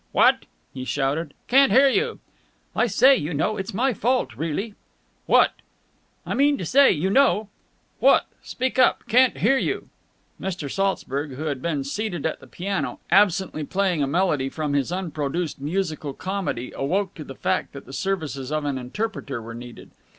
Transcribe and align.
"What?" 0.13 0.45
he 0.73 0.83
shouted. 0.83 1.35
"Can't 1.47 1.71
hear 1.71 1.87
you!" 1.87 2.17
"I 2.75 2.87
say, 2.87 3.15
you 3.15 3.35
know, 3.35 3.57
it's 3.57 3.71
my 3.71 3.93
fault, 3.93 4.35
really." 4.35 4.73
"What?" 5.27 5.51
"I 6.25 6.33
mean 6.33 6.57
to 6.57 6.65
say, 6.65 6.91
you 6.91 7.11
know...." 7.11 7.49
"What? 7.99 8.25
Speak 8.41 8.79
up, 8.79 9.03
can't 9.07 9.35
you?" 9.39 9.89
Mr. 10.41 10.71
Saltzburg, 10.71 11.35
who 11.35 11.43
had 11.43 11.61
been 11.61 11.83
seated 11.83 12.25
at 12.25 12.39
the 12.39 12.47
piano, 12.47 12.99
absently 13.11 13.63
playing 13.63 14.01
a 14.01 14.07
melody 14.07 14.49
from 14.49 14.73
his 14.73 14.91
unproduced 14.91 15.59
musical 15.61 16.13
comedy, 16.13 16.71
awoke 16.75 17.13
to 17.13 17.23
the 17.23 17.35
fact 17.35 17.71
that 17.73 17.85
the 17.85 17.93
services 17.93 18.51
of 18.51 18.65
an 18.65 18.79
interpreter 18.79 19.39
were 19.39 19.53
needed. 19.53 19.91